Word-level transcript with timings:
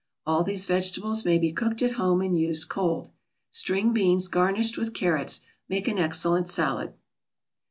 All 0.25 0.43
these 0.43 0.65
vegetables 0.65 1.25
may 1.25 1.37
be 1.37 1.51
cooked 1.53 1.83
at 1.83 1.91
home 1.91 2.21
and 2.21 2.35
used 2.35 2.69
cold. 2.69 3.11
String 3.51 3.93
beans 3.93 4.27
garnished 4.29 4.75
with 4.75 4.95
carrots 4.95 5.41
make 5.69 5.87
an 5.87 5.99
excellent 5.99 6.47
salad. 6.47 6.95